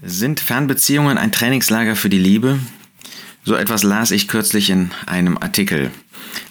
[0.00, 2.60] Sind Fernbeziehungen ein Trainingslager für die Liebe?
[3.44, 5.90] So etwas las ich kürzlich in einem Artikel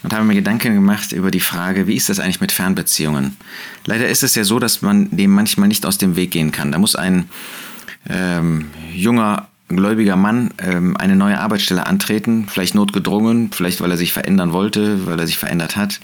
[0.04, 3.38] und habe mir Gedanken gemacht über die Frage, wie ist das eigentlich mit Fernbeziehungen?
[3.86, 6.74] Leider ist es ja so, dass man dem manchmal nicht aus dem Weg gehen kann.
[6.74, 7.30] Da muss ein
[8.10, 14.12] ähm, junger, gläubiger Mann ähm, eine neue Arbeitsstelle antreten, vielleicht notgedrungen, vielleicht weil er sich
[14.12, 16.02] verändern wollte, weil er sich verändert hat.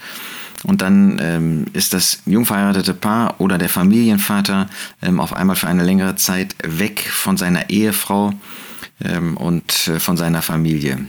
[0.63, 4.69] Und dann ähm, ist das jung verheiratete Paar oder der Familienvater
[5.01, 8.33] ähm, auf einmal für eine längere Zeit weg von seiner Ehefrau
[9.03, 11.05] ähm, und äh, von seiner Familie.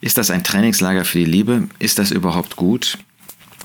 [0.00, 1.68] Ist das ein Trainingslager für die Liebe?
[1.78, 2.98] Ist das überhaupt gut?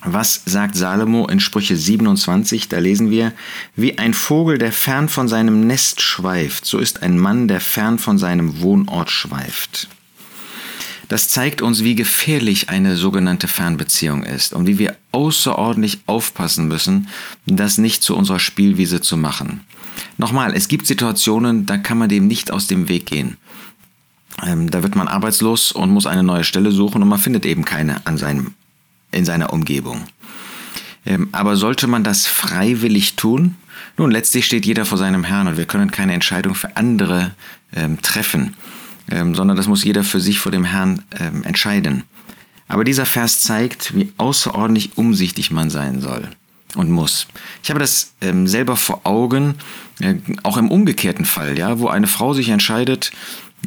[0.03, 2.69] Was sagt Salomo in Sprüche 27?
[2.69, 3.33] Da lesen wir,
[3.75, 7.99] wie ein Vogel, der fern von seinem Nest schweift, so ist ein Mann, der fern
[7.99, 9.89] von seinem Wohnort schweift.
[11.11, 17.09] Das zeigt uns, wie gefährlich eine sogenannte Fernbeziehung ist und wie wir außerordentlich aufpassen müssen,
[17.45, 19.59] das nicht zu unserer Spielwiese zu machen.
[20.17, 23.35] Nochmal, es gibt Situationen, da kann man dem nicht aus dem Weg gehen.
[24.41, 27.65] Ähm, da wird man arbeitslos und muss eine neue Stelle suchen und man findet eben
[27.65, 28.53] keine an seinem,
[29.11, 30.05] in seiner Umgebung.
[31.05, 33.55] Ähm, aber sollte man das freiwillig tun?
[33.97, 37.31] Nun, letztlich steht jeder vor seinem Herrn und wir können keine Entscheidung für andere
[37.75, 38.55] ähm, treffen
[39.11, 42.03] ähm, sondern das muss jeder für sich vor dem Herrn ähm, entscheiden.
[42.67, 46.29] Aber dieser Vers zeigt, wie außerordentlich umsichtig man sein soll
[46.75, 47.27] und muss.
[47.63, 49.55] Ich habe das ähm, selber vor Augen,
[49.99, 53.11] äh, auch im umgekehrten Fall, ja, wo eine Frau sich entscheidet,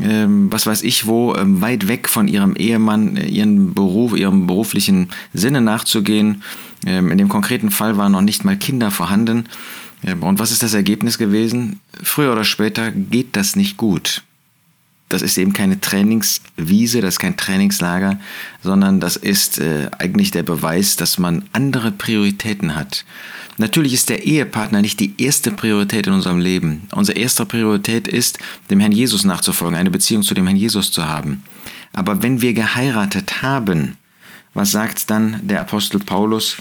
[0.01, 4.47] ähm, was weiß ich wo, ähm, weit weg von ihrem Ehemann, äh, ihren Beruf, ihrem
[4.47, 6.43] beruflichen Sinne nachzugehen.
[6.87, 9.47] Ähm, in dem konkreten Fall waren noch nicht mal Kinder vorhanden.
[10.21, 11.81] und was ist das Ergebnis gewesen?
[12.03, 14.23] Früher oder später geht das nicht gut
[15.15, 18.19] das ist eben keine Trainingswiese, das ist kein Trainingslager,
[18.65, 23.05] sondern das ist äh, eigentlich der Beweis, dass man andere Prioritäten hat.
[23.57, 26.89] Natürlich ist der Ehepartner nicht die erste Priorität in unserem Leben.
[26.91, 28.41] Unsere erste Priorität ist,
[28.71, 31.45] dem Herrn Jesus nachzufolgen, eine Beziehung zu dem Herrn Jesus zu haben.
[31.93, 33.97] Aber wenn wir geheiratet haben,
[34.53, 36.57] was sagt dann der Apostel Paulus?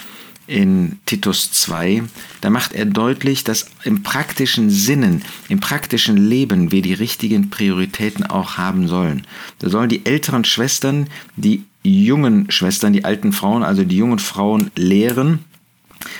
[0.48, 2.04] In Titus 2,
[2.42, 8.26] da macht er deutlich, dass im praktischen Sinnen, im praktischen Leben wir die richtigen Prioritäten
[8.26, 9.26] auch haben sollen.
[9.60, 14.72] Da sollen die älteren Schwestern, die jungen Schwestern, die alten Frauen, also die jungen Frauen
[14.76, 15.40] lehren,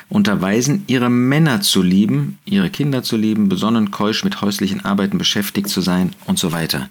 [0.10, 5.70] unterweisen, ihre Männer zu lieben, ihre Kinder zu lieben, besonnen keusch mit häuslichen Arbeiten beschäftigt
[5.70, 6.90] zu sein und so weiter.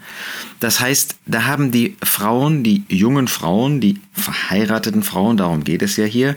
[0.60, 5.96] Das heißt, da haben die Frauen, die jungen Frauen, die verheirateten Frauen, darum geht es
[5.96, 6.36] ja hier,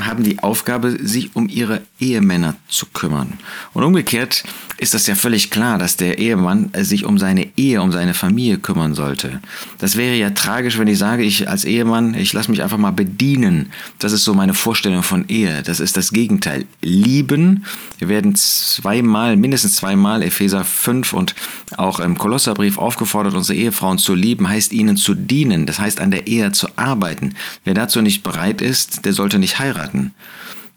[0.00, 3.34] haben die Aufgabe, sich um ihre Ehemänner zu kümmern.
[3.72, 4.44] Und umgekehrt
[4.78, 8.58] ist das ja völlig klar, dass der Ehemann sich um seine Ehe, um seine Familie
[8.58, 9.40] kümmern sollte.
[9.78, 12.90] Das wäre ja tragisch, wenn ich sage, ich als Ehemann, ich lasse mich einfach mal
[12.90, 13.70] bedienen.
[13.98, 15.62] Das ist so meine Vorstellung von Ehe.
[15.62, 16.64] Das ist das Gegenteil.
[16.80, 17.64] Lieben.
[17.98, 21.34] Wir werden zweimal, mindestens zweimal, Epheser 5 und
[21.76, 25.66] auch im Kolosserbrief aufgefordert, unsere Ehefrauen zu lieben, heißt ihnen zu dienen.
[25.66, 27.34] Das heißt, an der Ehe zu arbeiten.
[27.64, 29.71] Wer dazu nicht bereit ist, der sollte nicht heiraten.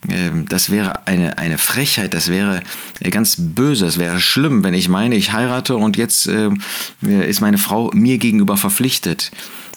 [0.10, 2.62] Ähm, das wäre eine, eine Frechheit, das wäre
[3.00, 6.50] äh, ganz böse, das wäre schlimm, wenn ich meine, ich heirate und jetzt äh,
[7.02, 9.32] ist meine Frau mir gegenüber verpflichtet.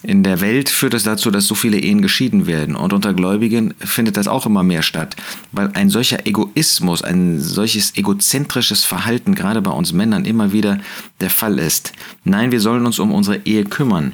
[0.05, 3.75] In der Welt führt es dazu, dass so viele Ehen geschieden werden und unter Gläubigen
[3.81, 5.17] findet das auch immer mehr statt,
[5.51, 10.79] weil ein solcher Egoismus, ein solches egozentrisches Verhalten gerade bei uns Männern immer wieder
[11.21, 11.93] der Fall ist.
[12.23, 14.13] Nein, wir sollen uns um unsere Ehe kümmern.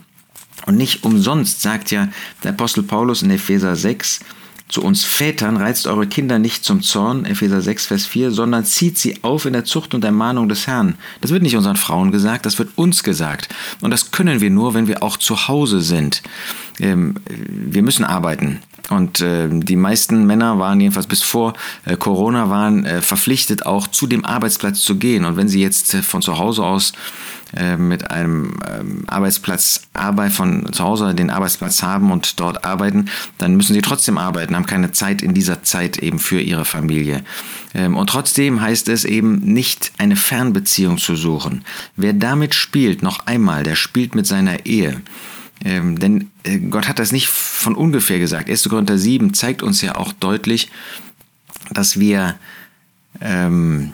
[0.64, 2.08] Und nicht umsonst sagt ja
[2.42, 4.20] der Apostel Paulus in Epheser 6,
[4.68, 8.96] zu uns Vätern reizt eure Kinder nicht zum Zorn, Epheser 6, Vers 4, sondern zieht
[8.96, 10.96] sie auf in der Zucht und Ermahnung des Herrn.
[11.20, 13.48] Das wird nicht unseren Frauen gesagt, das wird uns gesagt.
[13.82, 16.22] Und das können wir nur, wenn wir auch zu Hause sind.
[16.80, 18.60] Ähm, wir müssen arbeiten.
[18.90, 21.54] Und äh, die meisten Männer waren jedenfalls bis vor
[21.84, 25.24] äh, Corona waren äh, verpflichtet, auch zu dem Arbeitsplatz zu gehen.
[25.24, 26.92] Und wenn sie jetzt äh, von zu Hause aus
[27.56, 33.10] äh, mit einem ähm, Arbeitsplatz Arbeit von zu Hause den Arbeitsplatz haben und dort arbeiten,
[33.38, 37.22] dann müssen sie trotzdem arbeiten, haben keine Zeit in dieser Zeit eben für ihre Familie.
[37.74, 41.64] Ähm, und trotzdem heißt es eben nicht eine Fernbeziehung zu suchen.
[41.96, 45.00] Wer damit spielt, noch einmal, der spielt mit seiner Ehe.
[45.64, 48.50] Ähm, denn äh, Gott hat das nicht von ungefähr gesagt.
[48.50, 48.68] 1.
[48.68, 50.70] Korinther 7 zeigt uns ja auch deutlich,
[51.70, 52.36] dass wir
[53.20, 53.92] ähm,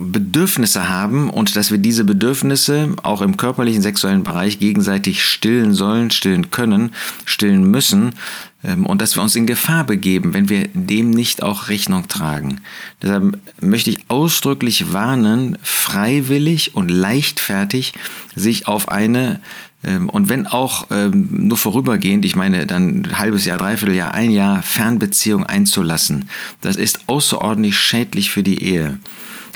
[0.00, 6.10] Bedürfnisse haben und dass wir diese Bedürfnisse auch im körperlichen, sexuellen Bereich gegenseitig stillen sollen,
[6.10, 6.92] stillen können,
[7.24, 8.14] stillen müssen
[8.62, 12.60] und dass wir uns in Gefahr begeben, wenn wir dem nicht auch Rechnung tragen.
[13.02, 17.94] Deshalb möchte ich ausdrücklich warnen, freiwillig und leichtfertig
[18.34, 19.40] sich auf eine
[19.82, 24.12] ähm, und wenn auch ähm, nur vorübergehend, ich meine dann ein halbes Jahr, dreiviertel Jahr,
[24.12, 26.28] ein Jahr Fernbeziehung einzulassen,
[26.60, 28.98] das ist außerordentlich schädlich für die Ehe.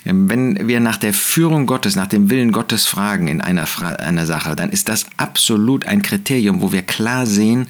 [0.07, 3.67] Ähm, wenn wir nach der Führung Gottes, nach dem Willen Gottes fragen in einer,
[4.01, 7.69] einer Sache, dann ist das absolut ein Kriterium, wo wir klar sehen,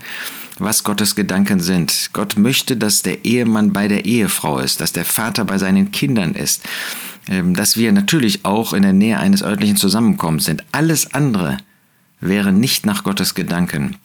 [0.58, 2.10] was Gottes Gedanken sind.
[2.12, 6.34] Gott möchte, dass der Ehemann bei der Ehefrau ist, dass der Vater bei seinen Kindern
[6.34, 6.62] ist,
[7.28, 10.64] ähm, dass wir natürlich auch in der Nähe eines örtlichen Zusammenkommens sind.
[10.72, 11.58] Alles andere
[12.20, 13.96] wäre nicht nach Gottes Gedanken.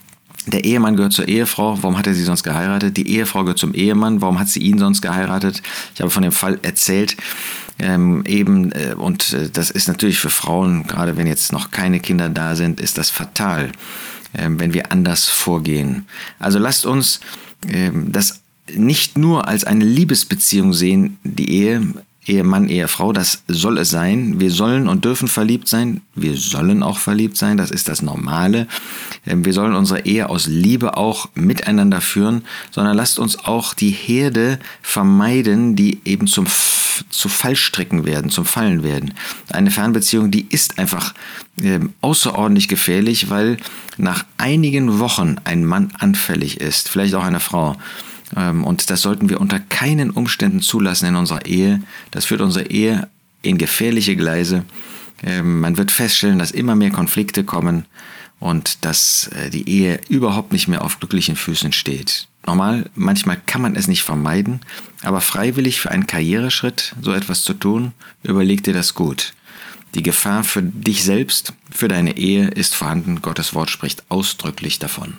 [0.48, 2.98] Der Ehemann gehört zur Ehefrau, warum hat er sie sonst geheiratet?
[2.98, 5.62] Die Ehefrau gehört zum Ehemann, warum hat sie ihn sonst geheiratet?
[5.94, 7.18] Ich habe von dem Fall erzählt,
[7.78, 12.00] ähm, eben, äh, und äh, das ist natürlich für Frauen, gerade wenn jetzt noch keine
[12.00, 13.72] Kinder da sind, ist das fatal.
[14.34, 16.08] Ähm, wenn wir anders vorgehen.
[16.38, 17.20] Also lasst uns
[17.68, 18.42] ähm, das
[18.72, 21.94] nicht nur als eine Liebesbeziehung sehen, die Ehe,
[22.30, 24.40] Ehemann, Ehefrau, das soll es sein.
[24.40, 26.02] Wir sollen und dürfen verliebt sein.
[26.16, 28.68] Wir sollen auch verliebt sein, das ist das Normale.
[29.26, 33.92] Ähm, wir sollen unsere Ehe aus Liebe auch miteinander führen, sondern lasst uns auch die
[33.92, 36.48] Herde vermeiden, die eben zum
[37.10, 39.14] zu Fallstricken werden, zum Fallen werden.
[39.50, 41.14] Eine Fernbeziehung, die ist einfach
[41.62, 43.58] äh, außerordentlich gefährlich, weil
[43.98, 47.78] nach einigen Wochen ein Mann anfällig ist, vielleicht auch eine Frau.
[48.36, 51.81] Ähm, und das sollten wir unter keinen Umständen zulassen in unserer Ehe.
[52.12, 53.08] Das führt unsere Ehe
[53.42, 54.66] in gefährliche Gleise.
[55.24, 57.86] Ähm, man wird feststellen, dass immer mehr Konflikte kommen
[58.40, 62.28] und dass äh, die Ehe überhaupt nicht mehr auf glücklichen Füßen steht.
[62.46, 64.62] Normal, manchmal kann man es nicht vermeiden,
[65.04, 67.92] aber freiwillig für einen Karriereschritt so etwas zu tun,
[68.24, 69.34] überleg dir das gut.
[69.96, 73.22] Die Gefahr für dich selbst, für deine Ehe ist vorhanden.
[73.22, 75.18] Gottes Wort spricht ausdrücklich davon.